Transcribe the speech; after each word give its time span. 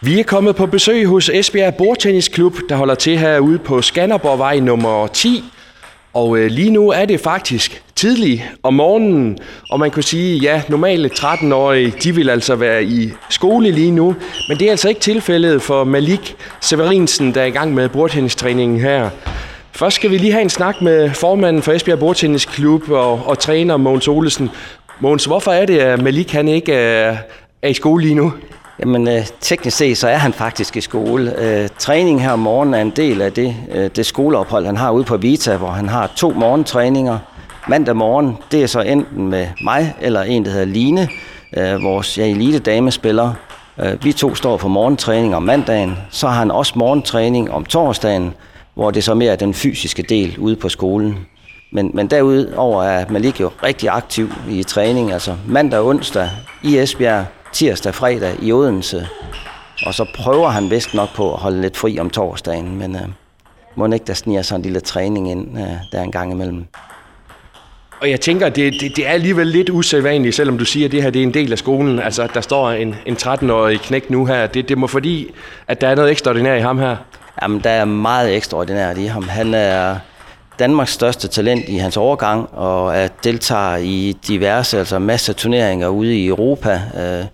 Vi 0.00 0.20
er 0.20 0.24
kommet 0.24 0.56
på 0.56 0.66
besøg 0.66 1.06
hos 1.06 1.28
Esbjerg 1.28 1.74
Bordtennisklub, 1.74 2.56
der 2.68 2.76
holder 2.76 2.94
til 2.94 3.18
herude 3.18 3.58
på 3.58 3.82
Skanderborgvej 3.82 4.60
nummer 4.60 5.06
10. 5.06 5.44
Og 6.14 6.38
øh, 6.38 6.50
lige 6.50 6.70
nu 6.70 6.90
er 6.90 7.04
det 7.04 7.20
faktisk 7.20 7.82
tidlig 7.96 8.50
om 8.62 8.74
morgenen, 8.74 9.38
og 9.70 9.80
man 9.80 9.90
kan 9.90 10.02
sige, 10.02 10.38
ja, 10.38 10.62
normale 10.68 11.10
13-årige, 11.14 11.94
de 12.02 12.14
vil 12.14 12.30
altså 12.30 12.54
være 12.54 12.84
i 12.84 13.12
skole 13.30 13.70
lige 13.70 13.90
nu, 13.90 14.16
men 14.48 14.58
det 14.58 14.66
er 14.66 14.70
altså 14.70 14.88
ikke 14.88 15.00
tilfældet 15.00 15.62
for 15.62 15.84
Malik 15.84 16.36
Severinsen, 16.60 17.34
der 17.34 17.40
er 17.40 17.46
i 17.46 17.50
gang 17.50 17.74
med 17.74 17.88
bordtennistræningen 17.88 18.80
her. 18.80 19.10
Først 19.72 19.96
skal 19.96 20.10
vi 20.10 20.18
lige 20.18 20.32
have 20.32 20.42
en 20.42 20.50
snak 20.50 20.82
med 20.82 21.10
formanden 21.10 21.62
for 21.62 21.72
Esbjerg 21.72 21.98
Bordtennisklub 21.98 22.90
og, 22.90 23.26
og 23.26 23.38
træner 23.38 23.76
Mogens 23.76 24.08
Olesen. 24.08 24.50
Mogens, 25.00 25.24
hvorfor 25.24 25.52
er 25.52 25.66
det, 25.66 25.78
at 25.78 26.02
Malik 26.02 26.32
han 26.32 26.48
ikke 26.48 26.72
er, 26.72 27.16
er 27.62 27.68
i 27.68 27.74
skole 27.74 28.04
lige 28.04 28.14
nu? 28.14 28.32
Jamen, 28.80 29.08
øh, 29.08 29.26
teknisk 29.40 29.76
set, 29.76 29.98
så 29.98 30.08
er 30.08 30.16
han 30.16 30.32
faktisk 30.32 30.76
i 30.76 30.80
skole. 30.80 31.38
Øh, 31.38 31.68
træning 31.78 32.22
her 32.22 32.30
om 32.30 32.38
morgenen 32.38 32.74
er 32.74 32.80
en 32.80 32.90
del 32.90 33.22
af 33.22 33.32
det, 33.32 33.56
øh, 33.74 33.90
det 33.96 34.06
skoleophold, 34.06 34.66
han 34.66 34.76
har 34.76 34.90
ude 34.90 35.04
på 35.04 35.16
Vita, 35.16 35.56
hvor 35.56 35.68
han 35.68 35.88
har 35.88 36.10
to 36.16 36.30
morgentræninger. 36.30 37.18
Mandag 37.68 37.96
morgen, 37.96 38.36
det 38.52 38.62
er 38.62 38.66
så 38.66 38.80
enten 38.80 39.28
med 39.28 39.46
mig 39.64 39.94
eller 40.00 40.22
en, 40.22 40.44
der 40.44 40.50
hedder 40.50 40.66
Line, 40.66 41.08
øh, 41.56 41.82
vores 41.82 42.18
ja, 42.18 42.26
elite 42.26 42.58
damespiller. 42.58 43.32
Øh, 43.78 44.04
vi 44.04 44.12
to 44.12 44.34
står 44.34 44.56
for 44.56 44.68
morgentræning 44.68 45.36
om 45.36 45.42
mandagen. 45.42 45.96
Så 46.10 46.28
har 46.28 46.38
han 46.38 46.50
også 46.50 46.72
morgentræning 46.76 47.50
om 47.50 47.64
torsdagen, 47.64 48.34
hvor 48.74 48.90
det 48.90 49.04
så 49.04 49.14
mere 49.14 49.32
er 49.32 49.36
den 49.36 49.54
fysiske 49.54 50.02
del 50.02 50.38
ude 50.38 50.56
på 50.56 50.68
skolen. 50.68 51.18
Men, 51.72 51.90
men 51.94 52.06
derudover 52.06 52.82
er 52.82 53.04
Malik 53.08 53.40
jo 53.40 53.50
rigtig 53.62 53.88
aktiv 53.88 54.32
i 54.50 54.62
træning, 54.62 55.12
altså 55.12 55.34
mandag 55.46 55.80
og 55.80 55.86
onsdag 55.86 56.30
i 56.62 56.78
Esbjerg, 56.78 57.24
tirsdag 57.58 57.94
fredag 57.94 58.34
i 58.42 58.52
Odense. 58.52 59.08
Og 59.86 59.94
så 59.94 60.06
prøver 60.14 60.48
han 60.48 60.70
vist 60.70 60.94
nok 60.94 61.14
på 61.14 61.32
at 61.34 61.40
holde 61.40 61.60
lidt 61.60 61.76
fri 61.76 61.98
om 61.98 62.10
torsdagen, 62.10 62.78
men 62.78 62.96
øh, 62.96 63.02
må 63.74 63.86
ikke 63.86 64.04
der 64.06 64.14
sniger 64.14 64.42
sådan 64.42 64.60
en 64.60 64.62
lille 64.62 64.80
træning 64.80 65.30
ind 65.30 65.58
øh, 65.58 65.66
der 65.92 66.02
en 66.02 66.12
gang 66.12 66.32
imellem. 66.32 66.64
Og 68.00 68.10
jeg 68.10 68.20
tænker, 68.20 68.48
det, 68.48 68.72
det, 68.80 68.96
det 68.96 69.06
er 69.06 69.10
alligevel 69.10 69.46
lidt 69.46 69.70
usædvanligt, 69.70 70.34
selvom 70.34 70.58
du 70.58 70.64
siger, 70.64 70.86
at 70.86 70.92
det 70.92 71.02
her 71.02 71.10
det 71.10 71.18
er 71.18 71.22
en 71.22 71.34
del 71.34 71.52
af 71.52 71.58
skolen. 71.58 71.98
Altså, 71.98 72.28
der 72.34 72.40
står 72.40 72.70
en, 72.70 72.94
en 73.06 73.16
13-årig 73.16 73.80
knæk 73.80 74.10
nu 74.10 74.26
her. 74.26 74.46
Det, 74.46 74.68
det 74.68 74.78
må 74.78 74.86
fordi, 74.86 75.34
at 75.68 75.80
der 75.80 75.88
er 75.88 75.94
noget 75.94 76.10
ekstraordinært 76.10 76.58
i 76.58 76.62
ham 76.62 76.78
her. 76.78 76.96
Jamen, 77.42 77.60
der 77.64 77.70
er 77.70 77.84
meget 77.84 78.36
ekstraordinært 78.36 78.98
i 78.98 79.04
ham. 79.04 79.28
Han 79.28 79.54
er 79.54 79.96
Danmarks 80.58 80.92
største 80.92 81.28
talent 81.28 81.68
i 81.68 81.76
hans 81.76 81.96
overgang, 81.96 82.48
og 82.52 82.96
er 82.96 83.08
deltager 83.24 83.76
i 83.76 84.16
diverse, 84.28 84.78
altså 84.78 84.98
masser 84.98 85.32
af 85.32 85.36
turneringer 85.36 85.88
ude 85.88 86.16
i 86.16 86.26
Europa. 86.26 86.80
Øh, 86.96 87.24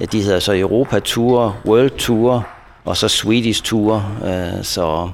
ja, 0.00 0.04
de 0.04 0.22
hedder 0.22 0.38
så 0.38 0.52
Europa 0.54 0.98
Tour, 0.98 1.56
World 1.66 1.90
Tour, 1.90 2.46
og 2.84 2.96
så 2.96 3.08
Swedish 3.08 3.62
Tour. 3.62 4.12
Øh, 4.24 4.64
så 4.64 5.10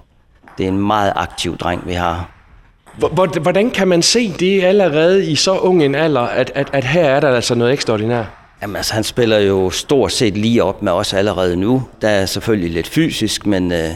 det 0.59 0.65
er 0.65 0.69
en 0.69 0.79
meget 0.79 1.13
aktiv 1.17 1.57
dreng, 1.57 1.87
vi 1.87 1.93
har. 1.93 2.31
Hvordan 3.43 3.71
kan 3.71 3.89
man 3.89 4.03
se 4.03 4.33
det 4.33 4.65
allerede 4.65 5.27
i 5.27 5.37
så 5.37 5.59
ung 5.59 5.83
en 5.83 5.95
alder, 5.95 6.21
at, 6.21 6.53
at, 6.55 6.71
at 6.73 6.85
her 6.85 7.05
er 7.05 7.21
der 7.21 7.31
altså 7.31 7.55
noget 7.55 7.73
ekstraordinært? 7.73 8.27
Jamen 8.63 8.77
altså, 8.77 8.95
han 8.95 9.05
spiller 9.05 9.39
jo 9.39 9.71
stort 9.71 10.13
set 10.13 10.37
lige 10.37 10.65
op 10.65 10.83
med 10.83 10.93
os 10.93 11.13
allerede 11.13 11.57
nu. 11.57 11.83
Der 12.03 12.09
er 12.09 12.27
selvfølgelig 12.27 12.71
lidt 12.71 12.89
fysisk, 12.89 13.47
men 13.47 13.73
øh, 13.73 13.91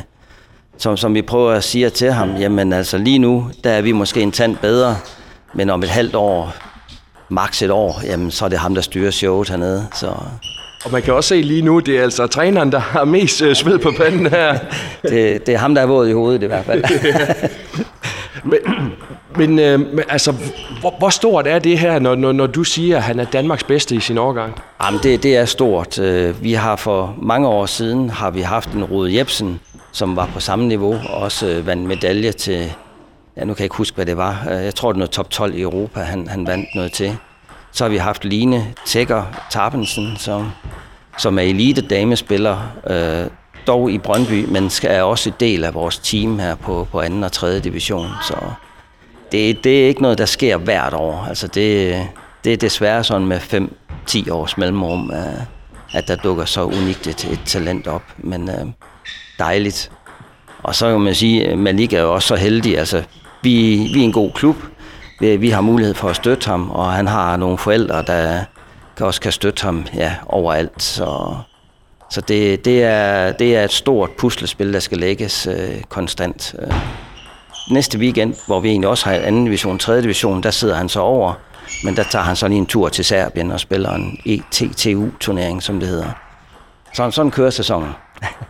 som, 0.79 0.97
som 0.97 1.15
vi 1.15 1.23
prøver 1.23 1.53
at 1.53 1.65
sige 1.65 1.91
til 1.91 2.13
ham, 2.13 2.37
jamen 2.37 2.73
altså 2.73 2.99
lige 2.99 3.19
nu, 3.19 3.51
der 3.65 3.71
er 3.71 3.83
vi 3.83 3.93
måske 3.93 4.21
en 4.21 4.33
tand 4.33 4.57
bedre, 4.57 4.97
men 5.55 5.71
om 5.71 5.83
et 5.83 5.89
halvt 5.89 6.15
år, 6.15 6.55
maks 7.29 7.63
et 7.63 7.71
år, 7.71 8.01
jamen 8.05 8.31
så 8.31 8.45
er 8.45 8.49
det 8.49 8.59
ham, 8.59 8.75
der 8.75 8.83
styrer 8.83 9.11
showet 9.11 9.49
hernede. 9.49 9.87
Så. 9.95 10.15
Og 10.85 10.93
man 10.93 11.03
kan 11.03 11.15
også 11.15 11.29
se 11.29 11.43
lige 11.43 11.63
nu, 11.63 11.79
det 11.79 11.99
er 11.99 12.03
altså 12.03 12.27
træneren, 12.27 12.73
der 12.73 12.79
har 12.79 13.05
mest 13.05 13.43
øh, 13.43 13.55
sved 13.55 13.79
på 13.79 13.93
panden 13.97 14.27
her. 14.27 14.59
det, 15.03 15.47
det 15.47 15.55
er 15.55 15.59
ham, 15.59 15.75
der 15.75 15.83
er 15.83 15.87
våd 15.87 16.09
i 16.09 16.13
hovedet 16.13 16.43
i 16.43 16.47
hvert 16.47 16.65
fald. 16.65 16.85
men, 18.51 18.59
men 19.37 19.59
øh, 19.59 20.05
altså, 20.09 20.35
hvor, 20.81 20.95
hvor 20.99 21.09
stort 21.09 21.47
er 21.47 21.59
det 21.59 21.79
her, 21.79 21.99
når, 21.99 22.15
når, 22.15 22.33
når 22.33 22.47
du 22.47 22.65
siger, 22.65 22.97
at 22.97 23.03
han 23.03 23.21
er 23.21 23.25
Danmarks 23.25 23.65
bedste 23.65 23.95
i 23.95 24.01
sin 24.01 24.19
årgang? 24.19 24.61
Jamen, 24.85 25.01
det, 25.03 25.23
det 25.23 25.37
er 25.37 25.45
stort. 25.45 25.99
Øh, 25.99 26.43
vi 26.43 26.53
har 26.53 26.77
for 26.77 27.15
mange 27.23 27.49
år 27.49 27.67
siden 27.67 28.11
har 28.11 28.31
vi 28.31 28.41
haft 28.41 28.73
en 28.73 28.85
Rode 28.85 29.17
Jebsen, 29.17 29.61
som 29.93 30.17
var 30.17 30.31
på 30.35 30.41
samme 30.41 30.67
niveau, 30.67 30.95
og 31.09 31.21
også 31.21 31.47
øh, 31.47 31.67
vandt 31.67 31.83
medalje 31.83 32.33
til, 32.33 32.73
ja, 33.37 33.45
nu 33.45 33.55
kan 33.55 33.61
jeg 33.61 33.65
ikke 33.65 33.77
huske, 33.77 33.95
hvad 33.95 34.07
det 34.07 34.17
var. 34.17 34.47
Øh, 34.51 34.65
jeg 34.65 34.75
tror, 34.75 34.93
det 34.93 35.01
var 35.01 35.07
top 35.07 35.31
12 35.31 35.55
i 35.55 35.61
Europa, 35.61 36.01
han, 36.01 36.29
han 36.29 36.47
vandt 36.47 36.69
noget 36.75 36.93
til. 36.93 37.17
Så 37.79 37.85
har 37.85 37.89
vi 37.89 37.97
haft 37.97 38.25
Line 38.25 38.75
Tækker 38.87 39.25
Tarpensen, 39.51 40.17
som, 40.17 40.51
som 41.19 41.39
er 41.39 41.43
elite 41.43 41.81
damespiller, 41.81 42.59
øh, 42.91 43.31
dog 43.67 43.91
i 43.91 43.99
Brøndby, 43.99 44.45
men 44.49 44.71
er 44.83 45.03
også 45.03 45.31
en 45.31 45.35
del 45.41 45.65
af 45.65 45.75
vores 45.75 45.99
team 45.99 46.39
her 46.39 46.55
på, 46.55 46.89
på 46.93 47.01
anden 47.01 47.25
og 47.25 47.33
tredje 47.33 47.61
division. 47.61 48.07
Så 48.23 48.35
det, 49.33 49.65
det 49.65 49.83
er 49.83 49.89
ikke 49.89 50.03
noget, 50.03 50.19
der 50.19 50.27
sker 50.27 50.57
hvert 50.57 50.95
år. 50.95 51.27
Altså 51.29 51.47
det, 51.47 52.01
det 52.45 52.53
er 52.53 52.57
desværre 52.57 53.05
sådan 53.05 53.27
med 53.27 53.41
5-10 54.09 54.33
års 54.33 54.59
mellemrum, 54.59 55.13
at 55.93 56.09
der 56.09 56.17
dukker 56.17 56.45
så 56.45 56.65
unikt 56.65 57.07
et, 57.07 57.25
et 57.25 57.41
talent 57.47 57.87
op. 57.87 58.03
Men 58.19 58.51
øh, 58.51 58.67
dejligt. 59.39 59.91
Og 60.63 60.75
så 60.75 60.91
kan 60.91 61.01
man 61.01 61.15
sige, 61.15 61.49
at 61.49 61.59
Malik 61.59 61.93
er 61.93 62.01
jo 62.01 62.15
også 62.15 62.29
så 62.29 62.37
heldig. 62.37 62.79
Altså, 62.79 63.03
vi, 63.43 63.89
vi 63.95 64.01
er 64.01 64.05
en 64.05 64.13
god 64.13 64.31
klub. 64.33 64.57
Vi, 65.21 65.37
vi 65.37 65.51
har 65.51 65.61
mulighed 65.61 65.95
for 65.95 66.09
at 66.09 66.17
støtte 66.17 66.47
ham, 66.47 66.71
og 66.71 66.93
han 66.93 67.07
har 67.07 67.37
nogle 67.37 67.59
forældre, 67.59 68.03
der 68.03 68.45
kan 68.97 69.07
også 69.07 69.21
kan 69.21 69.33
støtte 69.33 69.63
ham 69.63 69.87
ja, 69.95 70.15
overalt. 70.27 70.83
Så, 70.83 71.35
så 72.11 72.21
det, 72.21 72.65
det, 72.65 72.83
er, 72.83 73.33
det 73.33 73.57
er 73.57 73.65
et 73.65 73.73
stort 73.73 74.11
puslespil, 74.11 74.73
der 74.73 74.81
skal 74.81 74.99
lægges 74.99 75.47
øh, 75.47 75.83
konstant. 75.89 76.55
Øh, 76.59 76.75
næste 77.71 77.99
weekend, 77.99 78.35
hvor 78.47 78.61
vi 78.61 78.69
egentlig 78.69 78.89
også 78.89 79.09
har 79.09 79.17
anden 79.17 79.45
division, 79.45 79.79
tredje 79.79 80.03
division, 80.03 80.43
der 80.43 80.51
sidder 80.51 80.77
han 80.77 80.89
så 80.89 81.01
over. 81.01 81.33
Men 81.85 81.97
der 81.97 82.03
tager 82.03 82.23
han 82.23 82.37
så 82.37 82.49
lige 82.49 82.59
en 82.59 82.67
tur 82.67 82.89
til 82.89 83.05
Serbien 83.05 83.51
og 83.51 83.61
spiller 83.61 83.93
en 83.93 84.21
ETTU-turnering, 84.27 85.63
som 85.63 85.81
det 85.81 85.89
hedder. 85.89 86.11
Så, 86.95 87.11
sådan 87.11 87.31
kører 87.31 87.51
sæsonen. 87.51 87.91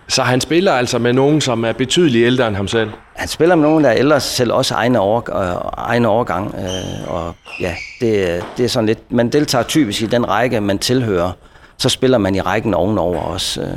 Så 0.09 0.23
han 0.23 0.41
spiller 0.41 0.73
altså 0.73 0.99
med 0.99 1.13
nogen, 1.13 1.41
som 1.41 1.65
er 1.65 1.73
betydeligt 1.73 2.27
ældre 2.27 2.49
end 2.49 2.57
ham 2.57 2.69
selv? 2.69 2.91
Han 3.17 3.29
spiller 3.29 3.55
med 3.55 3.69
nogen, 3.69 3.85
der 3.85 3.91
er 3.91 3.97
ældre 3.97 4.21
selv 4.21 4.53
også 4.53 4.75
egne, 4.75 5.01
år, 5.01 5.41
øh, 5.41 5.73
egne 5.77 6.09
årgang. 6.09 6.55
Øh, 6.55 7.15
og 7.15 7.35
ja, 7.61 7.75
det, 8.01 8.45
det 8.57 8.65
er 8.65 8.69
sådan 8.69 8.87
lidt... 8.87 9.13
Man 9.13 9.29
deltager 9.29 9.65
typisk 9.65 10.03
i 10.03 10.07
den 10.07 10.29
række, 10.29 10.61
man 10.61 10.79
tilhører. 10.79 11.33
Så 11.79 11.89
spiller 11.89 12.19
man 12.19 12.35
i 12.35 12.41
rækken 12.41 12.75
ovenover 12.75 13.21
også. 13.21 13.61
Øh. 13.61 13.69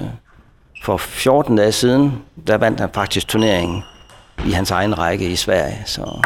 For 0.84 0.97
14 0.97 1.56
dage 1.56 1.72
siden, 1.72 2.13
der 2.47 2.58
vandt 2.58 2.79
han 2.79 2.90
faktisk 2.94 3.28
turneringen 3.28 3.84
i 4.46 4.52
hans 4.52 4.72
egen 4.72 5.00
række 5.00 5.25
i 5.25 5.35
Sverige. 5.35 5.84
Så 5.85 6.22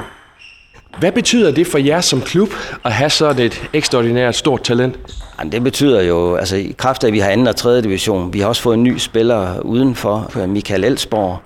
hvad 1.00 1.12
betyder 1.12 1.52
det 1.52 1.68
for 1.68 1.78
jer 1.78 2.02
som 2.02 2.22
klub 2.22 2.50
at 2.84 2.92
have 2.92 3.10
sådan 3.10 3.46
et 3.46 3.70
ekstraordinært 3.74 4.36
stort 4.36 4.64
talent? 4.64 5.00
Jamen, 5.40 5.52
det 5.52 5.64
betyder 5.64 6.02
jo, 6.02 6.36
altså 6.36 6.56
i 6.56 6.76
kraft 6.78 7.04
af, 7.04 7.08
at 7.08 7.14
vi 7.14 7.20
har 7.20 7.30
anden 7.30 7.48
og 7.48 7.56
tredje 7.56 7.82
division, 7.82 8.34
vi 8.34 8.40
har 8.40 8.48
også 8.48 8.62
fået 8.62 8.78
en 8.78 8.84
ny 8.84 8.98
spiller 8.98 9.60
udenfor, 9.60 10.46
Michael 10.48 10.84
Elsborg, 10.84 11.38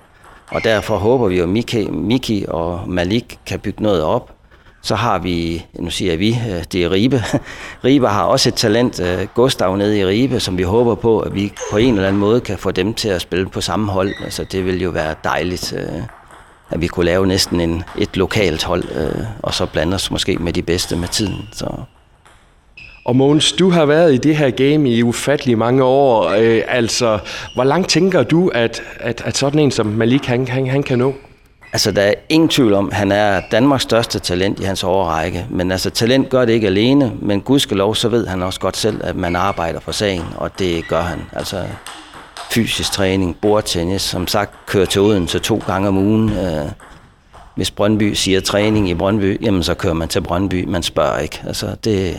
og 0.50 0.64
derfor 0.64 0.96
håber 0.96 1.28
vi 1.28 1.36
jo, 1.36 1.42
at 1.42 1.48
Miki, 1.48 1.90
Miki 1.90 2.44
og 2.48 2.80
Malik 2.86 3.38
kan 3.46 3.60
bygge 3.60 3.82
noget 3.82 4.02
op. 4.02 4.30
Så 4.82 4.94
har 4.94 5.18
vi, 5.18 5.66
nu 5.78 5.90
siger 5.90 6.16
vi, 6.16 6.28
øh, 6.28 6.64
det 6.72 6.84
er 6.84 6.90
Ribe. 6.90 7.22
Ribe 7.84 8.08
har 8.08 8.24
også 8.24 8.48
et 8.48 8.54
talent, 8.54 9.00
øh, 9.00 9.26
Gustav 9.34 9.76
nede 9.76 9.98
i 9.98 10.04
Ribe, 10.04 10.40
som 10.40 10.58
vi 10.58 10.62
håber 10.62 10.94
på, 10.94 11.20
at 11.20 11.34
vi 11.34 11.52
på 11.72 11.76
en 11.76 11.94
eller 11.94 12.08
anden 12.08 12.20
måde 12.20 12.40
kan 12.40 12.58
få 12.58 12.70
dem 12.70 12.94
til 12.94 13.08
at 13.08 13.20
spille 13.20 13.48
på 13.48 13.60
samme 13.60 13.92
hold. 13.92 14.14
Altså 14.24 14.44
det 14.44 14.66
vil 14.66 14.82
jo 14.82 14.90
være 14.90 15.14
dejligt. 15.24 15.72
Øh. 15.76 16.19
At 16.70 16.80
vi 16.80 16.86
kunne 16.86 17.06
lave 17.06 17.26
næsten 17.26 17.60
en, 17.60 17.84
et 17.98 18.16
lokalt 18.16 18.64
hold, 18.64 18.84
øh, 18.94 19.24
og 19.42 19.54
så 19.54 19.66
blande 19.66 19.94
os 19.94 20.10
måske 20.10 20.36
med 20.36 20.52
de 20.52 20.62
bedste 20.62 20.96
med 20.96 21.08
tiden. 21.08 21.48
Så. 21.52 21.66
Og 23.04 23.16
Mogens, 23.16 23.52
du 23.52 23.70
har 23.70 23.84
været 23.84 24.14
i 24.14 24.16
det 24.16 24.36
her 24.36 24.50
game 24.50 24.90
i 24.90 25.02
ufattelig 25.02 25.58
mange 25.58 25.84
år. 25.84 26.30
Øh, 26.30 26.62
altså, 26.68 27.18
hvor 27.54 27.64
langt 27.64 27.88
tænker 27.88 28.22
du, 28.22 28.48
at, 28.48 28.82
at, 29.00 29.22
at 29.24 29.36
sådan 29.36 29.60
en 29.60 29.70
som 29.70 29.86
Malik, 29.86 30.26
han, 30.26 30.48
han, 30.48 30.66
han 30.66 30.82
kan 30.82 30.98
nå? 30.98 31.14
Altså, 31.72 31.92
der 31.92 32.02
er 32.02 32.14
ingen 32.28 32.48
tvivl 32.48 32.74
om, 32.74 32.88
at 32.88 32.96
han 32.96 33.12
er 33.12 33.40
Danmarks 33.50 33.82
største 33.82 34.18
talent 34.18 34.60
i 34.60 34.62
hans 34.62 34.84
overrække. 34.84 35.46
Men 35.50 35.72
altså, 35.72 35.90
talent 35.90 36.28
gør 36.28 36.44
det 36.44 36.52
ikke 36.52 36.66
alene, 36.66 37.12
men 37.22 37.40
gudskelov, 37.40 37.94
så 37.94 38.08
ved 38.08 38.26
han 38.26 38.42
også 38.42 38.60
godt 38.60 38.76
selv, 38.76 39.00
at 39.04 39.16
man 39.16 39.36
arbejder 39.36 39.80
for 39.80 39.92
sagen, 39.92 40.24
og 40.36 40.58
det 40.58 40.88
gør 40.88 41.02
han. 41.02 41.18
Altså, 41.32 41.64
fysisk 42.50 42.92
træning, 42.92 43.36
bordtennis, 43.36 44.02
som 44.02 44.26
sagt 44.26 44.66
kører 44.66 44.86
til 44.86 45.00
Odense 45.00 45.38
to 45.38 45.62
gange 45.66 45.88
om 45.88 45.96
ugen. 45.96 46.30
Øh, 46.30 46.70
hvis 47.56 47.70
Brøndby 47.70 48.12
siger 48.12 48.40
træning 48.40 48.88
i 48.90 48.94
Brøndby, 48.94 49.44
jamen 49.44 49.62
så 49.62 49.74
kører 49.74 49.94
man 49.94 50.08
til 50.08 50.20
Brøndby, 50.20 50.64
man 50.64 50.82
spørger 50.82 51.18
ikke. 51.18 51.42
Altså 51.46 51.76
det, 51.84 52.16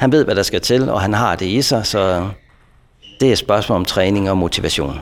han 0.00 0.12
ved, 0.12 0.24
hvad 0.24 0.34
der 0.34 0.42
skal 0.42 0.60
til, 0.60 0.90
og 0.90 1.00
han 1.00 1.12
har 1.12 1.36
det 1.36 1.46
i 1.46 1.62
sig, 1.62 1.86
så 1.86 2.28
det 3.20 3.28
er 3.28 3.32
et 3.32 3.38
spørgsmål 3.38 3.76
om 3.76 3.84
træning 3.84 4.30
og 4.30 4.36
motivation. 4.36 5.00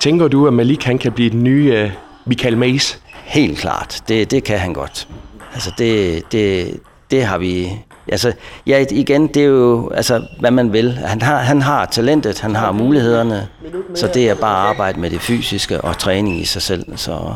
Tænker 0.00 0.28
du, 0.28 0.46
at 0.46 0.52
Malik 0.52 0.84
han 0.84 0.98
kan 0.98 1.12
blive 1.12 1.30
den 1.30 1.44
nye 1.44 1.84
uh, 1.84 1.90
Michael 2.24 2.56
Mays? 2.56 3.00
Helt 3.24 3.58
klart. 3.58 4.02
Det, 4.08 4.30
det 4.30 4.44
kan 4.44 4.58
han 4.58 4.72
godt. 4.72 5.08
Altså 5.54 5.72
det, 5.78 6.22
det, 6.32 6.76
det 7.10 7.24
har 7.24 7.38
vi 7.38 7.72
Altså, 8.08 8.32
ja, 8.66 8.84
igen, 8.90 9.26
det 9.26 9.42
er 9.42 9.46
jo, 9.46 9.90
altså, 9.90 10.22
hvad 10.40 10.50
man 10.50 10.72
vil. 10.72 10.92
Han 10.92 11.22
har, 11.22 11.38
han 11.38 11.62
har 11.62 11.86
talentet, 11.86 12.40
han 12.40 12.56
har 12.56 12.72
mulighederne, 12.72 13.48
så 13.94 14.10
det 14.14 14.28
er 14.28 14.34
bare 14.34 14.62
at 14.62 14.68
arbejde 14.68 15.00
med 15.00 15.10
det 15.10 15.20
fysiske 15.20 15.80
og 15.80 15.98
træning 15.98 16.40
i 16.40 16.44
sig 16.44 16.62
selv. 16.62 16.96
Så, 16.96 17.34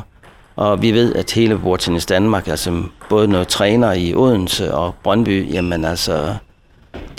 og 0.56 0.82
vi 0.82 0.92
ved, 0.92 1.14
at 1.14 1.30
hele 1.30 1.58
Bordtennis 1.58 2.06
Danmark, 2.06 2.48
altså 2.48 2.82
både 3.08 3.28
når 3.28 3.44
træner 3.44 3.92
i 3.92 4.14
Odense 4.14 4.74
og 4.74 4.94
Brøndby, 5.02 5.52
jamen 5.52 5.84
altså, 5.84 6.34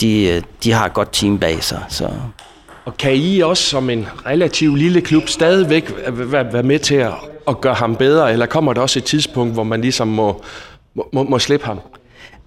de, 0.01 0.41
de 0.63 0.71
har 0.71 0.85
et 0.85 0.93
godt 0.93 1.09
team 1.11 1.39
bag 1.39 1.63
sig. 1.63 1.83
Så. 1.89 2.09
Og 2.85 2.97
kan 2.97 3.15
I 3.15 3.39
også 3.39 3.63
som 3.63 3.89
en 3.89 4.07
relativt 4.25 4.79
lille 4.79 5.01
klub 5.01 5.27
stadigvæk 5.27 5.93
være 6.51 6.63
med 6.63 6.79
til 6.79 6.95
at, 6.95 7.13
at 7.47 7.61
gøre 7.61 7.73
ham 7.73 7.95
bedre, 7.95 8.31
eller 8.31 8.45
kommer 8.45 8.73
der 8.73 8.81
også 8.81 8.99
et 8.99 9.03
tidspunkt, 9.03 9.53
hvor 9.53 9.63
man 9.63 9.81
ligesom 9.81 10.07
må, 10.07 10.41
må, 11.13 11.23
må 11.23 11.39
slippe 11.39 11.65
ham? 11.65 11.79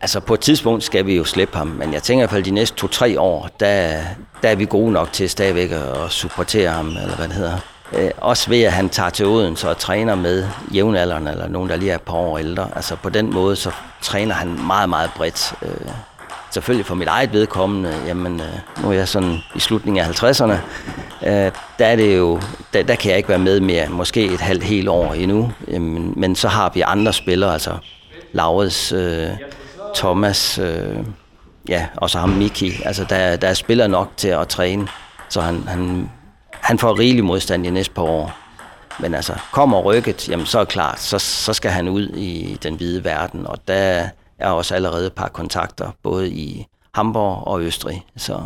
Altså 0.04 0.20
på 0.20 0.34
et 0.34 0.40
tidspunkt 0.40 0.84
skal 0.84 1.06
vi 1.06 1.16
jo 1.16 1.24
slippe 1.24 1.58
ham, 1.58 1.66
men 1.66 1.92
jeg 1.92 2.02
tænker 2.02 2.20
i 2.20 2.22
hvert 2.22 2.30
fald 2.30 2.42
de 2.42 2.50
næste 2.50 2.76
to-tre 2.76 3.20
år, 3.20 3.48
der, 3.60 4.00
der 4.42 4.48
er 4.48 4.54
vi 4.54 4.64
gode 4.64 4.92
nok 4.92 5.12
til 5.12 5.30
stadigvæk 5.30 5.70
at 5.70 6.10
supportere 6.10 6.70
ham, 6.70 6.88
eller 6.88 7.16
hvad 7.16 7.28
det 7.28 7.34
hedder. 7.34 7.58
Øh, 7.92 8.10
også 8.16 8.50
ved, 8.50 8.62
at 8.62 8.72
han 8.72 8.88
tager 8.88 9.10
til 9.10 9.26
Odense 9.26 9.70
og 9.70 9.78
træner 9.78 10.14
med 10.14 10.46
jævnaldrende, 10.74 11.30
eller 11.30 11.48
nogen, 11.48 11.70
der 11.70 11.76
lige 11.76 11.90
er 11.90 11.94
et 11.94 12.02
par 12.02 12.14
år 12.14 12.38
ældre. 12.38 12.68
Altså 12.76 12.96
på 12.96 13.08
den 13.08 13.34
måde, 13.34 13.56
så 13.56 13.70
træner 14.02 14.34
han 14.34 14.66
meget, 14.66 14.88
meget 14.88 15.10
bredt. 15.16 15.54
Øh, 15.62 15.68
selvfølgelig 16.50 16.86
for 16.86 16.94
mit 16.94 17.08
eget 17.08 17.32
vedkommende, 17.32 17.94
jamen 18.06 18.40
øh, 18.40 18.82
nu 18.82 18.88
er 18.88 18.92
jeg 18.92 19.08
sådan 19.08 19.38
i 19.54 19.60
slutningen 19.60 20.04
af 20.04 20.22
50'erne, 20.22 20.56
øh, 21.26 21.52
der 21.78 21.86
er 21.86 21.96
det 21.96 22.16
jo, 22.16 22.40
der, 22.72 22.82
der 22.82 22.94
kan 22.94 23.10
jeg 23.10 23.16
ikke 23.16 23.28
være 23.28 23.38
med 23.38 23.60
mere, 23.60 23.88
måske 23.88 24.24
et 24.24 24.40
halvt 24.40 24.64
helt 24.64 24.88
år 24.88 25.14
endnu, 25.14 25.52
men, 25.68 26.12
men 26.16 26.36
så 26.36 26.48
har 26.48 26.70
vi 26.74 26.80
andre 26.80 27.12
spillere, 27.12 27.52
altså 27.52 27.70
Laurits, 28.32 28.92
øh, 28.92 29.28
Thomas, 29.94 30.58
øh, 30.58 30.96
ja, 31.69 31.87
og 31.96 32.11
så 32.11 32.19
ham 32.19 32.29
Miki, 32.29 32.82
altså 32.85 33.06
der, 33.08 33.37
der 33.37 33.49
er 33.49 33.55
spillere 33.55 33.88
nok 33.88 34.11
til 34.17 34.29
at 34.29 34.49
træne, 34.49 34.88
så 35.29 35.41
han, 35.41 35.69
han, 35.69 36.11
han 36.50 36.79
får 36.79 36.99
rigelig 36.99 37.25
modstand 37.25 37.67
i 37.67 37.70
næste 37.70 37.94
par 37.94 38.02
år. 38.02 38.38
Men 39.00 39.14
altså, 39.14 39.35
kommer 39.52 39.81
rykket, 39.81 40.29
jamen 40.29 40.46
så 40.46 40.58
er 40.58 40.64
klart, 40.64 41.00
så, 41.00 41.19
så 41.19 41.52
skal 41.52 41.70
han 41.70 41.88
ud 41.88 42.08
i 42.08 42.58
den 42.62 42.75
hvide 42.75 43.05
verden, 43.05 43.46
og 43.46 43.58
der, 43.69 44.08
er 44.38 44.49
også 44.49 44.75
allerede 44.75 45.06
et 45.06 45.12
par 45.12 45.29
kontakter, 45.29 45.91
både 46.02 46.31
i 46.31 46.67
Hamburg 46.94 47.47
og 47.47 47.62
Østrig. 47.62 48.02
Så, 48.17 48.43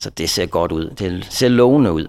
så 0.00 0.10
det 0.10 0.30
ser 0.30 0.46
godt 0.46 0.72
ud. 0.72 0.90
Det 0.90 1.26
ser 1.30 1.48
lovende 1.48 1.92
ud. 1.92 2.06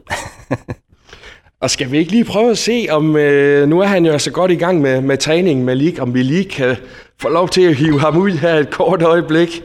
og 1.61 1.69
skal 1.69 1.91
vi 1.91 1.97
ikke 1.97 2.11
lige 2.11 2.25
prøve 2.25 2.51
at 2.51 2.57
se, 2.57 2.87
om 2.89 3.15
øh, 3.15 3.69
nu 3.69 3.79
er 3.79 3.87
han 3.87 4.05
jo 4.05 4.19
så 4.19 4.31
godt 4.31 4.51
i 4.51 4.55
gang 4.55 4.81
med, 4.81 5.01
med 5.01 5.17
træningen 5.17 5.65
med 5.65 5.75
Lig, 5.75 6.01
om 6.01 6.13
vi 6.13 6.23
lige 6.23 6.45
kan 6.45 6.77
få 7.21 7.29
lov 7.29 7.49
til 7.49 7.61
at 7.61 7.75
hive 7.75 7.99
ham 7.99 8.17
ud 8.17 8.31
her 8.31 8.55
et 8.55 8.69
kort 8.69 9.01
øjeblik. 9.01 9.63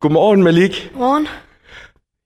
Godmorgen, 0.00 0.42
Malik. 0.42 0.90
Godmorgen. 0.92 1.28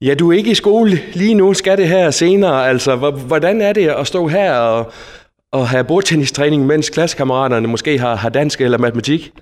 Ja, 0.01 0.15
du 0.15 0.33
er 0.33 0.37
ikke 0.37 0.51
i 0.51 0.55
skole 0.55 0.99
lige 1.13 1.35
nu, 1.35 1.55
skal 1.55 1.79
det 1.79 1.89
her 1.89 2.11
senere. 2.11 2.69
Altså, 2.69 2.97
hvordan 3.11 3.61
er 3.61 3.73
det 3.73 3.89
at 3.89 4.07
stå 4.07 4.29
her 4.29 4.55
og, 4.55 4.93
og 5.53 5.69
have 5.69 5.85
bordtennistræning, 5.85 6.67
mens 6.67 6.91
klassekammeraterne 6.91 7.69
måske 7.69 7.99
har, 7.99 8.15
har 8.15 8.29
dansk 8.29 8.61
eller 8.61 8.79
matematik? 8.79 9.33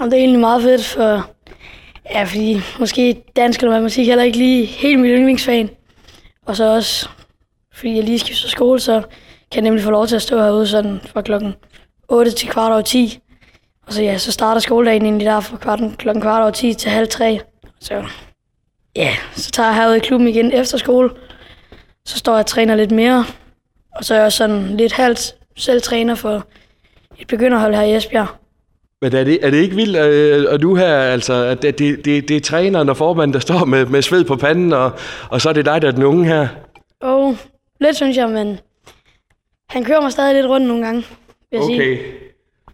Jamen, 0.00 0.10
det 0.10 0.16
er 0.16 0.20
egentlig 0.20 0.40
meget 0.40 0.62
fedt, 0.62 0.84
for 0.84 1.30
ja, 2.10 2.22
fordi 2.22 2.60
måske 2.78 3.22
dansk 3.36 3.60
eller 3.60 3.70
matematik 3.70 4.06
heller 4.06 4.24
ikke 4.24 4.38
lige 4.38 4.64
helt 4.66 5.00
mit 5.00 5.10
yndlingsfag. 5.10 5.68
Og 6.46 6.56
så 6.56 6.74
også, 6.74 7.08
fordi 7.74 7.96
jeg 7.96 8.04
lige 8.04 8.18
skifter 8.18 8.48
skole, 8.48 8.80
så 8.80 9.02
kan 9.52 9.54
jeg 9.54 9.62
nemlig 9.62 9.84
få 9.84 9.90
lov 9.90 10.06
til 10.06 10.16
at 10.16 10.22
stå 10.22 10.36
herude 10.36 10.66
sådan 10.66 11.00
fra 11.12 11.22
klokken 11.22 11.54
8 12.08 12.30
til 12.30 12.48
kvart 12.48 12.72
over 12.72 12.82
10. 12.82 13.18
Og 13.90 13.94
så 13.94 14.02
ja, 14.02 14.18
så 14.18 14.32
starter 14.32 14.60
skoledagen 14.60 15.02
egentlig 15.02 15.26
der 15.26 15.40
fra 15.40 15.56
kvart, 15.56 15.80
klokken 15.98 16.22
kvart 16.22 16.42
over 16.42 16.50
10 16.50 16.74
til 16.74 16.90
halv 16.90 17.08
3. 17.08 17.40
Så 17.80 18.04
ja, 18.96 19.10
så 19.32 19.50
tager 19.50 19.68
jeg 19.68 19.76
herude 19.76 19.96
i 19.96 20.00
klubben 20.00 20.28
igen 20.28 20.52
efter 20.52 20.78
skole. 20.78 21.10
Så 22.04 22.18
står 22.18 22.32
jeg 22.32 22.38
og 22.38 22.46
træner 22.46 22.74
lidt 22.74 22.90
mere. 22.90 23.24
Og 23.96 24.04
så 24.04 24.14
er 24.14 24.20
jeg 24.20 24.32
sådan 24.32 24.76
lidt 24.76 24.92
halvt 24.92 25.34
selv 25.56 25.82
træner 25.82 26.14
for 26.14 26.46
et 27.18 27.26
begynderhold 27.26 27.74
her 27.74 27.82
i 27.82 27.96
Esbjerg. 27.96 28.26
Men 29.02 29.14
er 29.14 29.24
det, 29.24 29.38
er 29.46 29.50
det 29.50 29.58
ikke 29.58 29.76
vildt, 29.76 29.96
øh, 29.96 30.54
at 30.54 30.62
du 30.62 30.74
her, 30.74 30.96
altså, 30.96 31.34
at 31.34 31.62
det, 31.62 31.78
det, 31.78 32.04
det, 32.04 32.28
det 32.28 32.36
er 32.36 32.40
træneren 32.40 32.88
og 32.88 32.96
formanden, 32.96 33.34
der 33.34 33.40
står 33.40 33.64
med, 33.64 33.86
med 33.86 34.02
sved 34.02 34.24
på 34.24 34.36
panden, 34.36 34.72
og, 34.72 34.92
og 35.30 35.40
så 35.40 35.48
er 35.48 35.52
det 35.52 35.64
dig, 35.64 35.82
der 35.82 35.88
er 35.88 35.92
den 35.92 36.02
unge 36.02 36.24
her? 36.24 36.48
Åh, 37.02 37.28
oh, 37.28 37.34
lidt 37.80 37.96
synes 37.96 38.16
jeg, 38.16 38.28
men 38.28 38.58
han 39.68 39.84
kører 39.84 40.00
mig 40.00 40.12
stadig 40.12 40.34
lidt 40.34 40.46
rundt 40.46 40.66
nogle 40.66 40.84
gange, 40.84 41.00
vil 41.50 41.58
jeg 41.58 41.60
okay. 41.60 41.76
sige. 41.76 42.29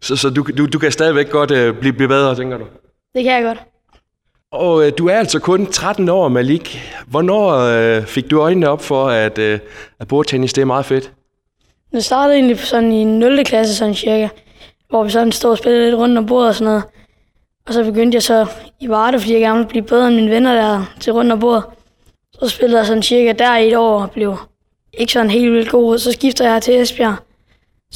Så, 0.07 0.17
så 0.17 0.31
du, 0.31 0.47
du, 0.59 0.67
du 0.67 0.79
kan 0.79 0.93
stadigvæk 0.93 1.31
godt 1.31 1.51
uh, 1.51 1.79
blive, 1.81 1.93
blive 1.93 2.09
bedre, 2.09 2.37
tænker 2.37 2.59
du? 2.59 2.65
Det 3.15 3.25
kan 3.25 3.33
jeg 3.33 3.43
godt. 3.43 3.59
Og 4.53 4.75
uh, 4.75 4.89
du 4.99 5.09
er 5.09 5.15
altså 5.15 5.39
kun 5.39 5.67
13 5.67 6.09
år, 6.09 6.29
Malik. 6.29 6.79
Hvornår 7.07 7.97
uh, 7.99 8.05
fik 8.05 8.31
du 8.31 8.41
øjnene 8.41 8.69
op 8.69 8.83
for, 8.83 9.09
at, 9.09 9.39
uh, 9.39 9.59
at 10.01 10.09
bordtennis 10.09 10.53
det 10.53 10.63
er 10.63 10.67
meget 10.67 10.87
fedt? 10.87 11.13
Det 11.93 12.05
startede 12.05 12.35
egentlig 12.35 12.59
sådan 12.59 12.93
i 12.93 13.05
0. 13.05 13.45
klasse, 13.45 13.77
sådan 13.77 13.95
cirka 13.95 14.29
hvor 14.89 15.05
vi 15.05 15.11
sådan 15.11 15.33
stod 15.33 15.51
og 15.51 15.59
spillede 15.59 15.85
lidt 15.85 15.95
rundt 15.95 16.19
om 16.19 16.27
bordet 16.27 16.49
og 16.49 16.55
sådan 16.55 16.65
noget. 16.65 16.83
Og 17.67 17.75
så 17.75 17.85
begyndte 17.85 18.17
jeg 18.17 18.23
så 18.23 18.47
i 18.81 18.89
Varde, 18.89 19.21
fordi 19.21 19.33
jeg 19.33 19.41
gerne 19.41 19.59
ville 19.59 19.69
blive 19.69 19.85
bedre 19.85 20.07
end 20.09 20.17
mine 20.17 20.31
venner 20.31 20.55
der 20.55 20.95
til 21.01 21.13
rundt 21.13 21.33
om 21.33 21.41
bordet. 21.41 21.65
Så 22.33 22.49
spillede 22.49 22.79
jeg 22.79 22.87
sådan 22.87 23.03
cirka 23.03 23.33
der 23.33 23.57
i 23.57 23.69
et 23.69 23.77
år 23.77 24.03
og 24.03 24.11
blev 24.11 24.37
ikke 24.93 25.13
sådan 25.13 25.31
helt 25.31 25.53
vildt 25.53 25.71
god. 25.71 25.99
Så 25.99 26.13
skifter 26.13 26.53
jeg 26.53 26.63
til 26.63 26.81
Esbjerg. 26.81 27.17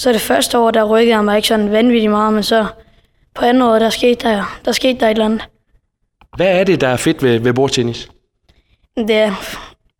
Så 0.00 0.12
det 0.12 0.20
første 0.20 0.58
år, 0.58 0.70
der 0.70 0.84
rykkede 0.84 1.16
jeg 1.16 1.24
mig 1.24 1.36
ikke 1.36 1.48
sådan 1.48 1.72
vanvittigt 1.72 2.10
meget, 2.10 2.32
men 2.32 2.42
så 2.42 2.66
på 3.34 3.44
andet 3.44 3.68
år, 3.68 3.78
der 3.78 3.90
skete 3.90 4.28
der, 4.28 4.60
der 4.64 4.72
skete 4.72 5.00
der 5.00 5.06
et 5.06 5.10
eller 5.10 5.24
andet. 5.24 5.48
Hvad 6.36 6.46
er 6.46 6.64
det, 6.64 6.80
der 6.80 6.88
er 6.88 6.96
fedt 6.96 7.22
ved, 7.22 7.38
ved 7.38 7.52
bordtennis? 7.52 8.08
Det 8.96 9.10
er, 9.10 9.34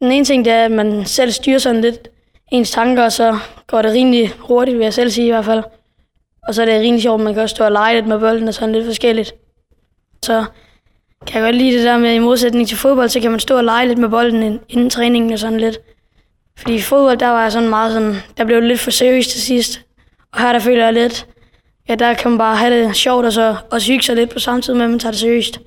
den 0.01 0.13
ene 0.13 0.25
ting, 0.25 0.45
det 0.45 0.53
er, 0.53 0.65
at 0.65 0.71
man 0.71 1.05
selv 1.05 1.31
styrer 1.31 1.59
sådan 1.59 1.81
lidt 1.81 2.09
ens 2.53 2.71
tanker, 2.71 3.05
og 3.05 3.13
så 3.13 3.39
går 3.67 3.83
det 3.83 3.93
rimelig 3.93 4.33
hurtigt, 4.39 4.79
vil 4.79 4.85
jeg 4.85 4.95
selv 4.95 5.11
sige 5.11 5.27
i 5.27 5.31
hvert 5.31 5.45
fald. 5.45 5.63
Og 6.49 6.55
så 6.55 6.63
er 6.63 6.67
det 6.67 6.81
rimelig 6.81 7.03
sjovt, 7.03 7.23
man 7.23 7.35
kan 7.35 7.43
også 7.43 7.55
stå 7.55 7.65
og 7.65 7.73
lege 7.73 7.95
lidt 7.95 8.07
med 8.07 8.19
bolden 8.19 8.49
og 8.49 8.55
sådan 8.55 8.75
lidt 8.75 8.87
forskelligt. 8.87 9.35
Så 10.23 10.45
kan 11.27 11.41
jeg 11.41 11.47
godt 11.47 11.57
lide 11.57 11.77
det 11.77 11.85
der 11.85 11.99
med, 11.99 12.15
i 12.15 12.19
modsætning 12.19 12.69
til 12.69 12.77
fodbold, 12.77 13.09
så 13.09 13.21
kan 13.21 13.31
man 13.31 13.41
stå 13.41 13.57
og 13.57 13.65
lege 13.65 13.89
lidt 13.89 13.99
med 13.99 14.09
bolden 14.09 14.61
inden 14.69 14.91
træningen 14.91 15.33
og 15.33 15.39
sådan 15.39 15.61
lidt. 15.61 15.79
Fordi 16.57 16.75
i 16.75 16.81
fodbold, 16.81 17.19
der 17.19 17.29
var 17.29 17.43
jeg 17.43 17.53
sådan 17.53 17.69
meget 17.69 17.93
sådan, 17.93 18.17
der 18.37 18.45
blev 18.45 18.61
lidt 18.61 18.81
for 18.81 18.91
seriøst 18.91 19.31
til 19.31 19.41
sidst. 19.41 19.81
Og 20.33 20.41
her 20.41 20.53
der 20.53 20.59
føler 20.59 20.85
jeg 20.85 20.93
lidt, 20.93 21.27
ja, 21.89 21.95
der 21.95 22.15
kan 22.15 22.31
man 22.31 22.39
bare 22.39 22.57
have 22.57 22.83
det 22.83 22.97
sjovt 22.97 23.27
og 23.27 23.33
så 23.33 23.57
og 23.71 23.87
hygge 23.87 24.03
sig 24.03 24.17
lidt 24.17 24.31
på 24.31 24.39
samme 24.39 24.63
tid 24.63 24.75
med, 24.75 24.85
at 24.85 24.91
man 24.91 24.99
tager 24.99 25.13
det 25.13 25.21
seriøst. 25.21 25.61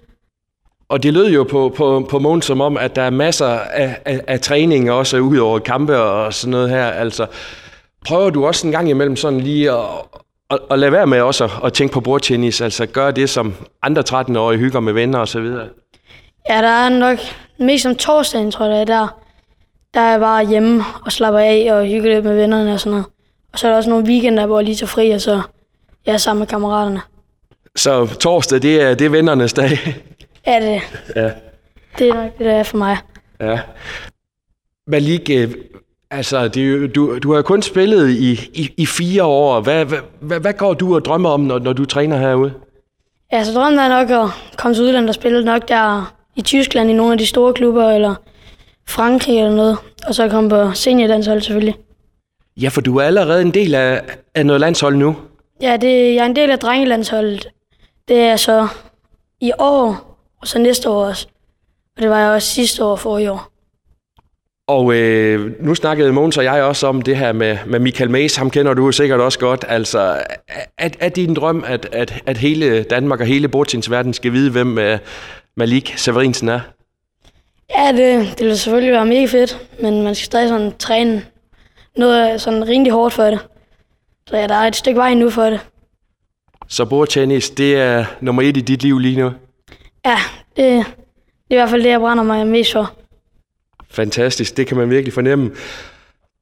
Og 0.89 1.03
det 1.03 1.13
lød 1.13 1.31
jo 1.31 1.43
på, 1.43 1.73
på, 1.77 2.07
på 2.09 2.19
månen 2.19 2.41
som 2.41 2.61
om, 2.61 2.77
at 2.77 2.95
der 2.95 3.01
er 3.01 3.09
masser 3.09 3.47
af, 3.47 3.97
af, 4.05 4.21
af 4.27 4.39
træning 4.39 4.91
også 4.91 5.17
ud 5.17 5.37
over 5.37 5.59
kampe 5.59 5.97
og 5.97 6.33
sådan 6.33 6.51
noget 6.51 6.69
her. 6.69 6.85
Altså, 6.85 7.27
prøver 8.05 8.29
du 8.29 8.45
også 8.45 8.67
en 8.67 8.71
gang 8.71 8.89
imellem 8.89 9.15
sådan 9.15 9.41
lige 9.41 9.71
at, 9.71 9.85
og, 10.49 10.59
og 10.69 10.79
lad 10.79 10.89
være 10.89 11.07
med 11.07 11.21
også 11.21 11.43
at, 11.43 11.51
at 11.63 11.73
tænke 11.73 11.93
på 11.93 11.99
bordtennis, 11.99 12.61
altså 12.61 12.85
gøre 12.85 13.11
det, 13.11 13.29
som 13.29 13.53
andre 13.81 14.03
13-årige 14.09 14.59
hygger 14.59 14.79
med 14.79 14.93
venner 14.93 15.19
og 15.19 15.27
så 15.27 15.39
videre. 15.39 15.67
Ja, 16.49 16.61
der 16.61 16.67
er 16.67 16.89
nok 16.89 17.17
mest 17.59 17.85
om 17.85 17.95
torsdagen, 17.95 18.51
tror 18.51 18.65
jeg, 18.65 18.87
der, 18.87 19.19
der 19.93 19.99
er 19.99 20.11
jeg 20.11 20.19
bare 20.19 20.47
hjemme 20.47 20.83
og 21.05 21.11
slapper 21.11 21.39
af 21.39 21.67
og 21.71 21.85
hygger 21.85 22.13
lidt 22.13 22.25
med 22.25 22.35
vennerne 22.35 22.73
og 22.73 22.79
sådan 22.79 22.91
noget. 22.91 23.05
Og 23.53 23.59
så 23.59 23.67
er 23.67 23.71
der 23.71 23.77
også 23.77 23.89
nogle 23.89 24.07
weekender, 24.07 24.45
hvor 24.45 24.59
jeg 24.59 24.65
lige 24.65 24.75
tager 24.75 24.87
fri, 24.87 25.09
og 25.11 25.21
så 25.21 25.41
jeg 26.05 26.13
er 26.13 26.17
sammen 26.17 26.39
med 26.39 26.47
kammeraterne. 26.47 27.01
Så 27.75 28.05
torsdag, 28.19 28.61
det 28.61 28.81
er, 28.81 28.95
det 28.95 29.05
er 29.05 29.09
vennernes 29.09 29.53
dag? 29.53 29.79
Ja, 30.47 30.59
det, 30.61 30.81
ja. 31.21 31.31
det 31.99 32.09
er 32.09 32.13
nok 32.13 32.37
det, 32.37 32.45
der 32.45 32.53
er 32.53 32.63
for 32.63 32.77
mig. 32.77 32.97
Ja. 33.39 33.59
Malik, 34.87 35.29
øh, 35.29 35.53
Altså, 36.13 36.47
det, 36.47 36.95
du, 36.95 37.19
du 37.19 37.33
har 37.33 37.41
kun 37.41 37.61
spillet 37.61 38.09
i, 38.09 38.31
i, 38.53 38.73
i 38.77 38.85
fire 38.85 39.23
år. 39.23 39.61
Hvad, 39.61 39.85
hvad, 40.19 40.39
hvad 40.39 40.53
går 40.53 40.73
du 40.73 40.95
og 40.95 41.05
drømmer 41.05 41.29
om, 41.29 41.39
når, 41.39 41.59
når 41.59 41.73
du 41.73 41.85
træner 41.85 42.17
herude? 42.17 42.53
Ja, 43.31 43.43
så 43.43 43.53
drømmer 43.53 43.81
jeg 43.81 43.89
nok 43.89 44.09
at 44.09 44.29
komme 44.57 44.75
til 44.75 44.83
udlandet 44.83 45.09
og 45.09 45.15
spille 45.15 45.45
nok 45.45 45.67
der 45.67 46.13
i 46.35 46.41
Tyskland 46.41 46.89
i 46.89 46.93
nogle 46.93 47.11
af 47.11 47.17
de 47.17 47.25
store 47.25 47.53
klubber, 47.53 47.89
eller 47.91 48.15
Frankrig 48.87 49.37
eller 49.37 49.55
noget. 49.55 49.77
Og 50.07 50.15
så 50.15 50.29
komme 50.29 50.49
på 50.49 50.71
seniorlandshold 50.73 51.41
selvfølgelig. 51.41 51.75
Ja, 52.57 52.69
for 52.69 52.81
du 52.81 52.97
er 52.97 53.03
allerede 53.03 53.41
en 53.41 53.53
del 53.53 53.75
af, 53.75 54.01
af 54.35 54.45
noget 54.45 54.59
landshold 54.59 54.95
nu. 54.95 55.15
Ja, 55.61 55.77
det, 55.77 56.15
jeg 56.15 56.21
er 56.21 56.25
en 56.25 56.35
del 56.35 56.51
af 56.51 56.59
drengelandsholdet. 56.59 57.47
Det 58.07 58.19
er 58.19 58.35
så 58.35 58.67
i 59.41 59.51
år, 59.59 60.17
og 60.41 60.47
så 60.47 60.59
næste 60.59 60.89
år 60.89 61.05
også. 61.05 61.27
Og 61.95 62.01
det 62.01 62.09
var 62.09 62.19
jeg 62.19 62.29
også 62.29 62.47
sidste 62.47 62.83
år 62.83 62.95
for 62.95 63.17
i 63.17 63.27
år. 63.27 63.49
Og 64.67 64.93
øh, 64.93 65.51
nu 65.65 65.75
snakkede 65.75 66.11
Måns 66.11 66.37
og 66.37 66.43
jeg 66.43 66.63
også 66.63 66.87
om 66.87 67.01
det 67.01 67.17
her 67.17 67.31
med, 67.31 67.57
med 67.65 67.79
Michael 67.79 68.11
Mays. 68.11 68.35
Ham 68.35 68.49
kender 68.49 68.73
du 68.73 68.91
sikkert 68.91 69.19
også 69.19 69.39
godt. 69.39 69.65
Altså, 69.67 70.23
er, 70.77 70.89
er 70.99 71.09
din 71.09 71.33
drøm, 71.33 71.63
at, 71.67 71.89
at, 71.91 72.21
at 72.25 72.37
hele 72.37 72.83
Danmark 72.83 73.19
og 73.19 73.25
hele 73.25 73.49
verden 73.89 74.13
skal 74.13 74.31
vide, 74.31 74.51
hvem 74.51 74.77
uh, 74.77 74.97
Malik 75.57 75.93
Severinsen 75.97 76.49
er? 76.49 76.59
Ja, 77.77 77.91
det, 77.91 78.39
det 78.39 78.47
vil 78.47 78.57
selvfølgelig 78.57 78.93
være 78.93 79.05
mega 79.05 79.25
fedt, 79.25 79.67
men 79.81 80.03
man 80.03 80.15
skal 80.15 80.25
stadig 80.25 80.49
sådan 80.49 80.71
træne 80.79 81.25
noget 81.97 82.41
sådan 82.41 82.67
rimelig 82.67 82.93
hårdt 82.93 83.13
for 83.13 83.23
det. 83.23 83.39
Så 84.29 84.37
ja, 84.37 84.47
der 84.47 84.55
er 84.55 84.67
et 84.67 84.75
stykke 84.75 84.97
vej 84.97 85.13
nu 85.13 85.29
for 85.29 85.43
det. 85.43 85.59
Så 86.67 86.85
bordtennis, 86.85 87.49
det 87.49 87.75
er 87.75 88.05
nummer 88.21 88.41
et 88.41 88.57
i 88.57 88.61
dit 88.61 88.83
liv 88.83 88.99
lige 88.99 89.19
nu? 89.19 89.31
Ja, 90.05 90.17
det, 90.55 90.57
det 90.57 90.75
er 90.75 90.83
i 91.49 91.55
hvert 91.55 91.69
fald 91.69 91.83
det, 91.83 91.89
jeg 91.89 91.99
brænder 91.99 92.23
mig 92.23 92.47
mest 92.47 92.71
for. 92.71 92.91
Fantastisk, 93.91 94.57
det 94.57 94.67
kan 94.67 94.77
man 94.77 94.89
virkelig 94.89 95.13
fornemme. 95.13 95.51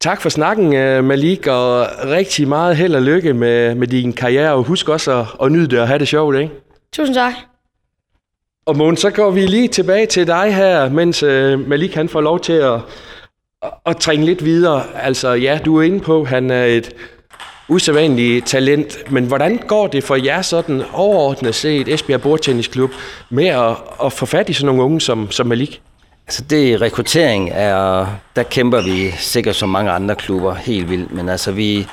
Tak 0.01 0.21
for 0.21 0.29
snakken, 0.29 0.75
øh, 0.75 1.03
Malik, 1.03 1.47
og 1.47 1.87
rigtig 2.05 2.47
meget 2.47 2.77
held 2.77 2.95
og 2.95 3.01
lykke 3.01 3.33
med, 3.33 3.75
med 3.75 3.87
din 3.87 4.13
karriere, 4.13 4.53
og 4.53 4.63
husk 4.63 4.89
også 4.89 5.19
at, 5.19 5.25
at 5.43 5.51
nyde 5.51 5.67
det 5.67 5.79
og 5.79 5.87
have 5.87 5.99
det 5.99 6.07
sjovt, 6.07 6.35
ikke? 6.37 6.51
Tusind 6.93 7.15
tak. 7.15 7.33
Og 8.65 8.77
Måns, 8.77 8.99
så 8.99 9.09
går 9.09 9.31
vi 9.31 9.45
lige 9.45 9.67
tilbage 9.67 10.05
til 10.05 10.27
dig 10.27 10.55
her, 10.55 10.89
mens 10.89 11.23
uh, 11.23 11.69
Malik 11.69 11.95
han 11.95 12.09
får 12.09 12.21
lov 12.21 12.39
til 12.39 12.53
at, 12.53 12.79
at, 13.85 13.97
trænge 13.97 14.25
lidt 14.25 14.45
videre. 14.45 14.83
Altså 14.95 15.29
ja, 15.29 15.59
du 15.65 15.77
er 15.77 15.83
inde 15.83 15.99
på, 15.99 16.25
han 16.25 16.51
er 16.51 16.65
et 16.65 16.93
usædvanligt 17.67 18.47
talent, 18.47 19.11
men 19.11 19.25
hvordan 19.25 19.57
går 19.67 19.87
det 19.87 20.03
for 20.03 20.15
jer 20.15 20.41
sådan 20.41 20.83
overordnet 20.93 21.55
set, 21.55 21.87
Esbjerg 21.87 22.21
Bordtennisklub, 22.21 22.91
med 23.29 23.47
at, 23.47 23.75
at 24.05 24.13
få 24.13 24.25
fat 24.25 24.49
i 24.49 24.53
sådan 24.53 24.65
nogle 24.65 24.83
unge 24.83 25.01
som, 25.01 25.31
som 25.31 25.47
Malik? 25.47 25.81
Altså 26.27 26.43
det 26.49 26.81
rekruttering 26.81 27.49
er, 27.53 28.07
der 28.35 28.43
kæmper 28.43 28.81
vi 28.81 29.11
sikkert 29.11 29.55
som 29.55 29.69
mange 29.69 29.91
andre 29.91 30.15
klubber 30.15 30.53
helt 30.53 30.89
vildt, 30.89 31.13
men 31.13 31.29
altså 31.29 31.51
vi 31.51 31.87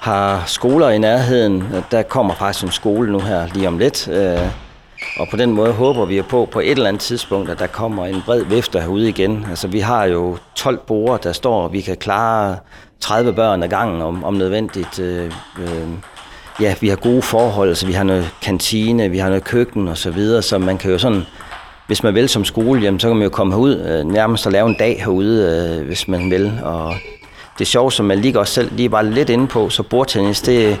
har 0.00 0.42
skoler 0.46 0.90
i 0.90 0.98
nærheden. 0.98 1.64
Der 1.90 2.02
kommer 2.02 2.34
faktisk 2.34 2.64
en 2.64 2.72
skole 2.72 3.12
nu 3.12 3.20
her 3.20 3.46
lige 3.54 3.68
om 3.68 3.78
lidt, 3.78 4.08
øh, 4.08 4.38
og 5.18 5.28
på 5.28 5.36
den 5.36 5.52
måde 5.52 5.72
håber 5.72 6.04
vi 6.04 6.22
på, 6.22 6.48
på 6.52 6.60
et 6.60 6.70
eller 6.70 6.88
andet 6.88 7.02
tidspunkt, 7.02 7.50
at 7.50 7.58
der 7.58 7.66
kommer 7.66 8.06
en 8.06 8.22
bred 8.26 8.44
vifte 8.44 8.80
herude 8.80 9.08
igen. 9.08 9.46
Altså 9.50 9.68
vi 9.68 9.78
har 9.78 10.04
jo 10.04 10.36
12 10.54 10.78
borer, 10.86 11.16
der 11.16 11.32
står, 11.32 11.62
og 11.62 11.72
vi 11.72 11.80
kan 11.80 11.96
klare 11.96 12.56
30 13.00 13.32
børn 13.32 13.62
ad 13.62 13.68
gangen 13.68 14.02
om, 14.02 14.24
om 14.24 14.34
nødvendigt. 14.34 14.98
Øh, 14.98 15.30
øh, 15.58 15.88
ja, 16.60 16.74
vi 16.80 16.88
har 16.88 16.96
gode 16.96 17.22
forhold, 17.22 17.74
så 17.74 17.86
vi 17.86 17.92
har 17.92 18.04
noget 18.04 18.30
kantine, 18.42 19.08
vi 19.08 19.18
har 19.18 19.28
noget 19.28 19.44
køkken 19.44 19.88
og 19.88 19.98
så 19.98 20.10
videre, 20.10 20.42
så 20.42 20.58
man 20.58 20.78
kan 20.78 20.90
jo 20.90 20.98
sådan, 20.98 21.22
hvis 21.86 22.02
man 22.02 22.14
vil 22.14 22.28
som 22.28 22.44
skole, 22.44 22.80
jamen, 22.82 23.00
så 23.00 23.08
kan 23.08 23.16
man 23.16 23.24
jo 23.24 23.30
komme 23.30 23.52
herud 23.52 23.76
øh, 23.76 24.04
nærmest 24.04 24.46
og 24.46 24.52
lave 24.52 24.68
en 24.68 24.76
dag 24.78 24.98
herude, 24.98 25.76
øh, 25.80 25.86
hvis 25.86 26.08
man 26.08 26.30
vil. 26.30 26.60
Og 26.62 26.94
det 27.58 27.66
sjove, 27.66 27.82
sjovt, 27.82 27.94
som 27.94 28.06
man 28.06 28.18
lige 28.18 28.38
også 28.38 28.54
selv 28.54 28.70
lige 28.76 28.92
var 28.92 29.02
lidt 29.02 29.30
inde 29.30 29.46
på, 29.46 29.70
så 29.70 29.82
bordtennis, 29.82 30.40
det, 30.40 30.78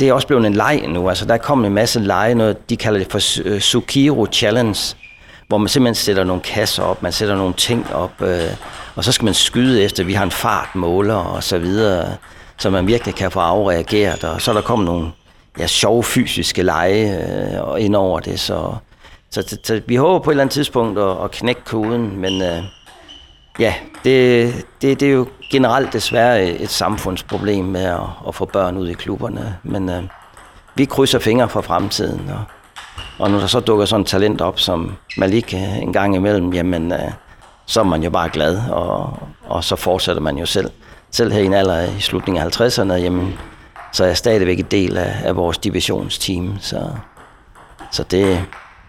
det 0.00 0.08
er 0.08 0.12
også 0.12 0.26
blevet 0.26 0.46
en 0.46 0.54
leg 0.54 0.84
nu. 0.88 1.08
Altså, 1.08 1.24
der 1.24 1.34
er 1.34 1.38
kommet 1.38 1.66
en 1.66 1.74
masse 1.74 2.00
lege, 2.00 2.34
noget, 2.34 2.70
de 2.70 2.76
kalder 2.76 2.98
det 2.98 3.10
for 3.10 3.50
uh, 3.50 3.60
Sukiro 3.60 4.26
Challenge, 4.32 4.96
hvor 5.48 5.58
man 5.58 5.68
simpelthen 5.68 5.94
sætter 5.94 6.24
nogle 6.24 6.42
kasser 6.42 6.82
op, 6.82 7.02
man 7.02 7.12
sætter 7.12 7.36
nogle 7.36 7.54
ting 7.54 7.86
op, 7.94 8.22
øh, 8.22 8.50
og 8.96 9.04
så 9.04 9.12
skal 9.12 9.24
man 9.24 9.34
skyde 9.34 9.82
efter, 9.82 10.04
vi 10.04 10.12
har 10.12 10.24
en 10.24 10.30
fartmåler 10.30 11.14
og 11.14 11.42
så 11.42 11.58
videre, 11.58 12.16
så 12.58 12.70
man 12.70 12.86
virkelig 12.86 13.14
kan 13.14 13.30
få 13.30 13.40
afreageret, 13.40 14.24
og 14.24 14.42
så 14.42 14.50
er 14.50 14.54
der 14.54 14.62
kommet 14.62 14.86
nogle 14.86 15.10
ja, 15.58 15.66
sjove 15.66 16.04
fysiske 16.04 16.62
lege 16.62 17.18
øh, 17.18 17.84
ind 17.84 17.96
over 17.96 18.20
det, 18.20 18.40
så, 18.40 18.74
så, 19.30 19.42
så, 19.46 19.58
så 19.64 19.80
vi 19.86 19.96
håber 19.96 20.18
på 20.18 20.30
et 20.30 20.32
eller 20.32 20.42
andet 20.42 20.54
tidspunkt 20.54 20.98
at, 20.98 21.24
at 21.24 21.30
knække 21.30 21.64
koden, 21.64 22.16
men 22.16 22.42
øh, 22.42 22.62
ja, 23.60 23.74
det, 24.04 24.54
det, 24.82 25.00
det 25.00 25.08
er 25.08 25.12
jo 25.12 25.26
generelt 25.50 25.92
desværre 25.92 26.44
et 26.46 26.70
samfundsproblem 26.70 27.64
med 27.64 27.84
at, 27.84 28.00
at 28.28 28.34
få 28.34 28.44
børn 28.44 28.76
ud 28.76 28.88
i 28.88 28.92
klubberne, 28.92 29.56
men 29.62 29.88
øh, 29.88 30.02
vi 30.74 30.84
krydser 30.84 31.18
fingre 31.18 31.48
for 31.48 31.60
fremtiden, 31.60 32.30
og, 32.30 32.44
og 33.18 33.30
når 33.30 33.40
der 33.40 33.46
så 33.46 33.60
dukker 33.60 33.84
sådan 33.84 34.00
et 34.00 34.06
talent 34.06 34.40
op 34.40 34.60
som 34.60 34.96
Malik 35.16 35.54
øh, 35.54 35.78
en 35.78 35.92
gang 35.92 36.14
imellem, 36.14 36.52
jamen 36.52 36.92
øh, 36.92 37.10
så 37.66 37.80
er 37.80 37.84
man 37.84 38.02
jo 38.02 38.10
bare 38.10 38.28
glad, 38.28 38.60
og, 38.70 39.18
og 39.46 39.64
så 39.64 39.76
fortsætter 39.76 40.22
man 40.22 40.38
jo 40.38 40.46
selv. 40.46 40.70
Selv 41.10 41.32
her 41.32 41.40
i 41.40 41.44
en 41.44 41.54
alder 41.54 41.96
i 41.96 42.00
slutningen 42.00 42.42
af 42.42 42.60
50'erne, 42.60 42.92
jamen, 42.92 43.38
så 43.92 44.04
er 44.04 44.08
jeg 44.08 44.16
stadigvæk 44.16 44.58
en 44.58 44.66
del 44.70 44.96
af, 44.96 45.16
af 45.24 45.36
vores 45.36 45.58
divisionsteam, 45.58 46.56
så, 46.60 46.90
så 47.92 48.02
det, 48.02 48.44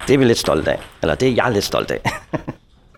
det 0.07 0.13
er 0.13 0.17
vi 0.17 0.25
lidt 0.25 0.37
stolte 0.37 0.71
af. 0.71 0.79
Eller 1.01 1.15
det 1.15 1.29
er 1.29 1.33
jeg 1.33 1.51
lidt 1.51 1.65
stolt 1.65 1.91
af. 1.91 2.11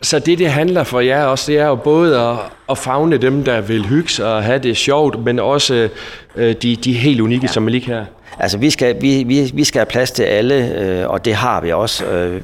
Så 0.03 0.19
det, 0.19 0.39
det 0.39 0.51
handler 0.51 0.83
for 0.83 1.00
jer 1.00 1.25
også, 1.25 1.51
det 1.51 1.60
er 1.60 1.67
jo 1.67 1.75
både 1.75 2.19
at, 2.19 2.38
at 2.69 2.77
fagne 2.77 3.17
dem, 3.17 3.43
der 3.43 3.62
vil 3.62 3.86
hygge 3.86 4.10
sig 4.10 4.36
og 4.36 4.43
have 4.43 4.60
det 4.60 4.77
sjovt, 4.77 5.19
men 5.25 5.39
også 5.39 5.89
øh, 6.36 6.55
de, 6.62 6.75
de 6.75 6.93
helt 6.93 7.22
unikke, 7.22 7.45
ja. 7.45 7.51
som 7.51 7.63
Malik 7.63 7.88
her. 7.88 8.05
Altså, 8.39 8.57
vi 8.57 8.69
skal, 8.69 9.01
vi, 9.01 9.24
vi, 9.24 9.51
vi 9.53 9.63
skal 9.63 9.79
have 9.79 9.86
plads 9.86 10.12
til 10.12 10.24
alle, 10.24 10.79
øh, 10.79 11.10
og 11.10 11.25
det 11.25 11.36
har 11.36 11.62
vi 11.62 11.72
også. 11.72 12.05
Øh, 12.05 12.41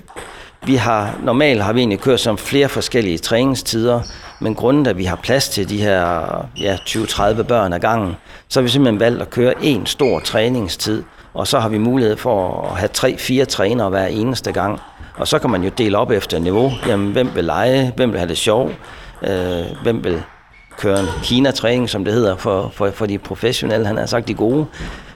vi 0.66 0.76
har, 0.76 1.20
normalt 1.24 1.64
har 1.64 1.74
vi 1.74 1.80
egentlig 1.80 2.00
kørt 2.00 2.20
som 2.20 2.38
flere 2.38 2.70
forskellige 2.70 3.18
træningstider, 3.18 4.02
men 4.40 4.56
grunden 4.56 4.86
at 4.86 4.98
vi 4.98 5.04
har 5.04 5.16
plads 5.16 5.50
til 5.50 5.70
de 5.70 5.78
her 5.78 6.26
ja, 6.60 6.76
20-30 6.76 7.44
børn 7.44 7.74
ad 7.74 7.80
gangen, 7.80 8.16
så 8.48 8.60
har 8.60 8.64
vi 8.64 8.70
simpelthen 8.70 9.00
valgt 9.00 9.22
at 9.22 9.30
køre 9.30 9.54
en 9.62 9.86
stor 9.86 10.20
træningstid, 10.20 11.04
og 11.34 11.48
så 11.48 11.60
har 11.60 11.70
vi 11.70 11.78
mulighed 11.78 12.18
for 12.18 12.70
at 12.72 12.78
have 12.78 12.90
tre-fire 12.94 13.46
trænere 13.46 13.90
hver 13.90 14.06
eneste 14.06 14.52
gang. 14.52 14.80
Og 15.20 15.28
så 15.28 15.40
kan 15.40 15.50
man 15.50 15.64
jo 15.64 15.70
dele 15.78 15.98
op 15.98 16.12
efter 16.12 16.40
niveau. 16.40 16.72
Jamen, 16.88 17.12
hvem 17.12 17.36
vil 17.36 17.46
lege? 17.46 17.94
Hvem 17.96 18.12
vil 18.12 18.20
have 18.20 18.30
det 18.30 18.38
sjov? 18.38 18.72
Øh, 19.22 19.66
hvem 19.84 20.04
vil 20.04 20.22
køre 20.78 21.00
en 21.00 21.06
Kina-træning, 21.24 21.90
som 21.90 22.06
det 22.06 22.14
hedder, 22.14 22.36
for, 22.36 22.70
for, 22.74 22.92
for 22.92 23.06
de 23.06 23.18
professionelle, 23.18 23.88
han 23.88 23.98
har 23.98 24.06
sagt 24.06 24.28
de 24.28 24.34
gode. 24.34 24.66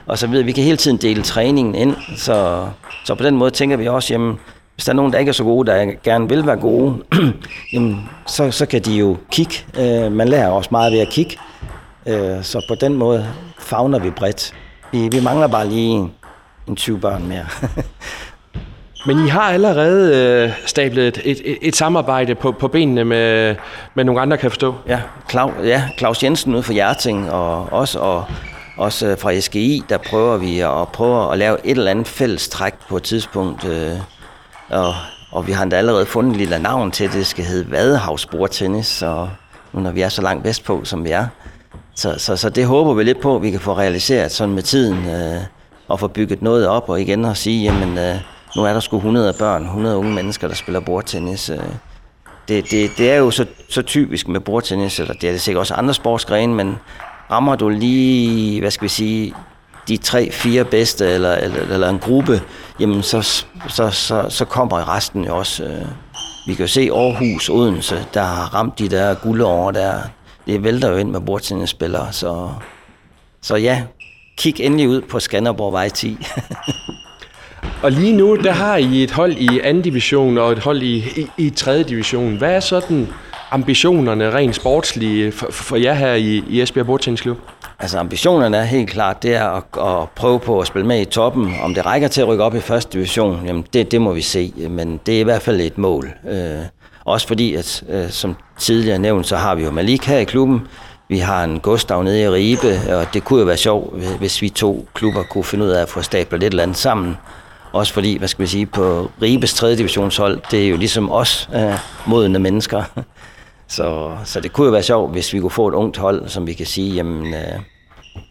Og 0.05 0.17
så 0.17 0.27
videre. 0.27 0.45
Vi 0.45 0.51
kan 0.51 0.63
hele 0.63 0.77
tiden 0.77 0.97
dele 0.97 1.21
træningen 1.21 1.75
ind, 1.75 1.95
så, 2.17 2.67
så 3.05 3.15
på 3.15 3.23
den 3.23 3.35
måde 3.35 3.51
tænker 3.51 3.77
vi 3.77 3.87
også, 3.87 4.13
jamen, 4.13 4.39
hvis 4.75 4.85
der 4.85 4.91
er 4.91 4.95
nogen, 4.95 5.13
der 5.13 5.19
ikke 5.19 5.29
er 5.29 5.33
så 5.33 5.43
gode, 5.43 5.71
der 5.71 5.91
gerne 6.03 6.29
vil 6.29 6.45
være 6.47 6.57
gode, 6.57 7.03
jamen, 7.73 8.09
så, 8.25 8.51
så 8.51 8.65
kan 8.65 8.81
de 8.81 8.93
jo 8.93 9.17
kigge. 9.31 9.55
Øh, 9.79 10.11
man 10.11 10.27
lærer 10.27 10.49
også 10.49 10.69
meget 10.71 10.93
ved 10.93 10.99
at 10.99 11.09
kigge. 11.09 11.37
Øh, 12.05 12.43
så 12.43 12.65
på 12.67 12.75
den 12.75 12.93
måde 12.93 13.27
fagner 13.59 13.99
vi 13.99 14.09
bredt. 14.09 14.53
Vi, 14.91 15.07
vi 15.11 15.19
mangler 15.23 15.47
bare 15.47 15.67
lige 15.67 15.89
en, 15.89 16.11
en 16.67 16.75
20 16.75 16.99
børn 16.99 17.27
mere. 17.27 17.45
Men 19.05 19.25
I 19.25 19.27
har 19.27 19.41
allerede 19.41 20.17
øh, 20.17 20.51
stablet 20.65 21.07
et, 21.07 21.41
et, 21.45 21.57
et 21.61 21.75
samarbejde 21.75 22.35
på, 22.35 22.51
på 22.51 22.67
benene 22.67 23.03
med, 23.03 23.55
med 23.95 24.03
nogle 24.03 24.21
andre, 24.21 24.37
kan 24.37 24.43
jeg 24.43 24.51
forstå. 24.51 24.75
Ja, 24.87 24.99
Claus, 25.29 25.53
ja, 25.63 25.83
Claus 25.97 26.23
Jensen 26.23 26.53
ude 26.53 26.63
fra 26.63 26.73
Hjerting, 26.73 27.31
og 27.31 27.73
os, 27.73 27.95
og 27.95 28.25
også 28.77 29.07
øh, 29.07 29.17
fra 29.17 29.39
SGI, 29.39 29.83
der 29.89 29.97
prøver 29.97 30.37
vi 30.37 30.59
at 30.59 30.87
prøve 30.93 31.31
at 31.31 31.37
lave 31.37 31.57
et 31.63 31.77
eller 31.77 31.91
andet 31.91 32.07
fælles 32.07 32.49
træk 32.49 32.73
på 32.89 32.97
et 32.97 33.03
tidspunkt. 33.03 33.65
Øh, 33.65 33.91
og, 34.69 34.93
og 35.31 35.47
vi 35.47 35.51
har 35.51 35.63
endda 35.63 35.77
allerede 35.77 36.05
fundet 36.05 36.31
et 36.31 36.37
lille 36.37 36.59
navn 36.59 36.91
til, 36.91 37.13
det 37.13 37.27
skal 37.27 37.45
hedde 37.45 37.71
Vadehavsbordtennis, 37.71 39.01
og 39.01 39.29
nu 39.73 39.79
når 39.79 39.91
vi 39.91 40.01
er 40.01 40.09
så 40.09 40.21
langt 40.21 40.43
vestpå, 40.45 40.85
som 40.85 41.05
vi 41.05 41.09
er. 41.09 41.27
Så, 41.95 42.15
så, 42.17 42.35
så 42.35 42.49
det 42.49 42.65
håber 42.65 42.93
vi 42.93 43.03
lidt 43.03 43.21
på, 43.21 43.35
at 43.35 43.41
vi 43.41 43.51
kan 43.51 43.59
få 43.59 43.73
realiseret 43.73 44.31
sådan 44.31 44.55
med 44.55 44.63
tiden, 44.63 45.09
øh, 45.09 45.41
og 45.87 45.99
få 45.99 46.07
bygget 46.07 46.41
noget 46.41 46.67
op, 46.67 46.89
og 46.89 47.01
igen 47.01 47.25
at 47.25 47.37
sige, 47.37 47.63
jamen, 47.63 47.97
øh, 47.97 48.15
nu 48.55 48.63
er 48.63 48.73
der 48.73 48.79
sgu 48.79 48.97
100 48.97 49.33
børn, 49.33 49.63
100 49.63 49.97
unge 49.97 50.13
mennesker, 50.13 50.47
der 50.47 50.55
spiller 50.55 50.79
bordtennis. 50.79 51.49
Øh. 51.49 51.57
Det, 52.47 52.71
det, 52.71 52.91
det 52.97 53.11
er 53.11 53.15
jo 53.15 53.31
så, 53.31 53.45
så 53.69 53.81
typisk 53.81 54.27
med 54.27 54.39
bordtennis, 54.39 54.99
eller 54.99 55.13
det 55.13 55.27
er 55.27 55.31
det 55.31 55.41
sikkert 55.41 55.59
også 55.59 55.73
andre 55.73 55.93
sportsgrene, 55.93 56.53
men 56.55 56.75
rammer 57.31 57.55
du 57.55 57.69
lige, 57.69 58.59
hvad 58.59 58.71
skal 58.71 58.83
vi 58.83 58.89
sige, 58.89 59.33
de 59.87 59.97
tre, 59.97 60.31
fire 60.31 60.65
bedste, 60.65 61.09
eller, 61.09 61.35
eller, 61.35 61.61
eller 61.61 61.89
en 61.89 61.99
gruppe, 61.99 62.41
jamen 62.79 63.03
så, 63.03 63.21
så, 63.67 63.89
så, 63.89 64.25
så 64.29 64.45
kommer 64.45 64.95
resten 64.95 65.25
jo 65.25 65.37
også. 65.37 65.63
Øh. 65.63 65.85
Vi 66.47 66.53
kan 66.53 66.63
jo 66.63 66.67
se 66.67 66.89
Aarhus, 66.93 67.49
Odense, 67.49 68.05
der 68.13 68.23
har 68.23 68.55
ramt 68.55 68.79
de 68.79 68.89
der 68.89 69.13
guldår 69.13 69.71
der. 69.71 69.93
Det 70.47 70.63
vælter 70.63 70.89
jo 70.89 70.97
ind 70.97 71.09
med 71.09 71.21
bordtennisspillere, 71.21 72.13
så, 72.13 72.49
så 73.41 73.55
ja, 73.55 73.83
kig 74.37 74.59
endelig 74.59 74.89
ud 74.89 75.01
på 75.01 75.19
Skanderborg 75.19 75.73
Vej 75.73 75.89
10. 75.89 76.17
Og 77.83 77.91
lige 77.91 78.13
nu, 78.13 78.35
der 78.35 78.51
har 78.51 78.77
I 78.77 79.03
et 79.03 79.11
hold 79.11 79.31
i 79.37 79.59
anden 79.63 79.83
division 79.83 80.37
og 80.37 80.51
et 80.51 80.59
hold 80.59 80.81
i, 80.81 80.95
i, 80.97 81.27
i 81.37 81.49
tredje 81.49 81.83
division. 81.83 82.35
Hvad 82.37 82.55
er 82.55 82.59
sådan 82.59 83.07
ambitionerne 83.51 84.33
rent 84.33 84.55
sportslige 84.55 85.31
for, 85.31 85.47
for 85.51 85.75
jer 85.75 85.93
her 85.93 86.13
i, 86.13 86.43
i 86.49 86.61
Esbjerg 86.61 86.85
Bordtennisklub? 86.85 87.37
Altså 87.79 87.97
ambitionerne 87.97 88.57
er 88.57 88.63
helt 88.63 88.89
klart, 88.89 89.23
det 89.23 89.35
er 89.35 89.47
at, 89.47 89.63
at 90.01 90.09
prøve 90.15 90.39
på 90.39 90.59
at 90.59 90.67
spille 90.67 90.87
med 90.87 91.01
i 91.01 91.05
toppen. 91.05 91.53
Om 91.63 91.73
det 91.73 91.85
rækker 91.85 92.07
til 92.07 92.21
at 92.21 92.27
rykke 92.27 92.43
op 92.43 92.55
i 92.55 92.59
første 92.59 92.93
division, 92.93 93.45
jamen 93.45 93.65
det, 93.73 93.91
det 93.91 94.01
må 94.01 94.13
vi 94.13 94.21
se. 94.21 94.53
Men 94.69 94.99
det 95.05 95.15
er 95.15 95.19
i 95.19 95.23
hvert 95.23 95.41
fald 95.41 95.61
et 95.61 95.77
mål. 95.77 96.13
Øh, 96.29 96.65
også 97.05 97.27
fordi, 97.27 97.53
at 97.55 97.83
øh, 97.89 98.09
som 98.09 98.35
tidligere 98.59 98.99
nævnt, 98.99 99.27
så 99.27 99.35
har 99.35 99.55
vi 99.55 99.63
jo 99.63 99.71
Malik 99.71 100.05
her 100.05 100.17
i 100.17 100.23
klubben. 100.23 100.61
Vi 101.09 101.17
har 101.17 101.43
en 101.43 101.59
Gustav 101.59 102.03
nede 102.03 102.21
i 102.21 102.29
Ribe, 102.29 102.95
og 102.95 103.13
det 103.13 103.23
kunne 103.23 103.39
jo 103.39 103.45
være 103.45 103.57
sjovt, 103.57 104.03
hvis 104.19 104.41
vi 104.41 104.49
to 104.49 104.87
klubber 104.93 105.23
kunne 105.23 105.43
finde 105.43 105.65
ud 105.65 105.69
af 105.69 105.81
at 105.81 105.89
få 105.89 106.01
stablet 106.01 106.41
lidt 106.41 106.53
eller 106.53 106.63
andet 106.63 106.77
sammen. 106.77 107.17
Også 107.73 107.93
fordi, 107.93 108.17
hvad 108.17 108.27
skal 108.27 108.41
vi 108.43 108.47
sige, 108.47 108.65
på 108.65 109.11
Ribes 109.21 109.53
3. 109.53 109.75
divisionshold, 109.75 110.41
det 110.51 110.65
er 110.65 110.69
jo 110.69 110.77
ligesom 110.77 111.11
os 111.11 111.49
øh, 111.55 111.73
modne 112.05 112.39
mennesker. 112.39 112.83
Så, 113.67 114.17
så 114.25 114.39
det 114.39 114.53
kunne 114.53 114.65
jo 114.65 114.71
være 114.71 114.83
sjovt, 114.83 115.11
hvis 115.11 115.33
vi 115.33 115.39
kunne 115.39 115.51
få 115.51 115.67
et 115.67 115.73
ungt 115.73 115.97
hold, 115.97 116.27
som 116.27 116.47
vi 116.47 116.53
kan 116.53 116.65
sige, 116.65 116.93
jamen, 116.93 117.33
øh, 117.33 117.59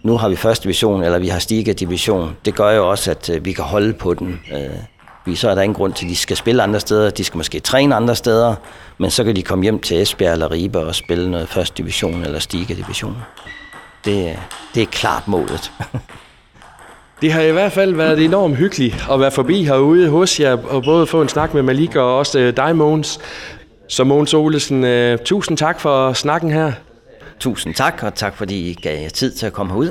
nu 0.02 0.16
har 0.16 0.28
vi 0.28 0.36
første 0.36 0.62
division, 0.62 1.02
eller 1.02 1.18
vi 1.18 1.28
har 1.28 1.38
stiget 1.38 1.80
division. 1.80 2.36
Det 2.44 2.54
gør 2.54 2.70
jo 2.70 2.90
også, 2.90 3.10
at 3.10 3.30
øh, 3.30 3.44
vi 3.44 3.52
kan 3.52 3.64
holde 3.64 3.92
på 3.92 4.14
den. 4.14 4.40
Øh, 4.52 5.36
så 5.36 5.50
er 5.50 5.54
der 5.54 5.62
ingen 5.62 5.74
grund 5.74 5.92
til, 5.92 6.04
at 6.04 6.10
de 6.10 6.16
skal 6.16 6.36
spille 6.36 6.62
andre 6.62 6.80
steder. 6.80 7.10
De 7.10 7.24
skal 7.24 7.36
måske 7.36 7.60
træne 7.60 7.94
andre 7.94 8.16
steder, 8.16 8.54
men 8.98 9.10
så 9.10 9.24
kan 9.24 9.36
de 9.36 9.42
komme 9.42 9.62
hjem 9.62 9.78
til 9.78 10.02
Esbjerg 10.02 10.32
eller 10.32 10.50
Ribe 10.50 10.78
og 10.78 10.94
spille 10.94 11.30
noget 11.30 11.48
første 11.48 11.74
division 11.82 12.24
eller 12.24 12.38
stige 12.38 12.74
division. 12.74 13.16
Det, 14.04 14.38
det 14.74 14.82
er 14.82 14.86
klart 14.86 15.28
målet. 15.28 15.72
Det 17.22 17.32
har 17.32 17.40
i 17.40 17.52
hvert 17.52 17.72
fald 17.72 17.94
været 17.94 18.24
enormt 18.24 18.56
hyggeligt 18.56 19.06
at 19.12 19.20
være 19.20 19.30
forbi 19.30 19.64
herude 19.64 20.08
hos 20.08 20.40
jer, 20.40 20.56
og 20.66 20.82
både 20.82 21.06
få 21.06 21.22
en 21.22 21.28
snak 21.28 21.54
med 21.54 21.62
Malik 21.62 21.96
og 21.96 22.18
også 22.18 22.38
øh, 22.38 22.56
dig, 22.56 22.76
Mogens. 22.76 23.18
Så 23.88 24.04
Mogens 24.04 24.34
Olesen, 24.34 24.84
øh, 24.84 25.18
tusind 25.18 25.56
tak 25.56 25.80
for 25.80 26.12
snakken 26.12 26.50
her. 26.50 26.72
Tusind 27.40 27.74
tak, 27.74 28.02
og 28.02 28.14
tak 28.14 28.36
fordi 28.36 28.70
I 28.70 28.74
gav 28.74 29.02
jer 29.02 29.08
tid 29.08 29.32
til 29.32 29.46
at 29.46 29.52
komme 29.52 29.72
herud. 29.72 29.90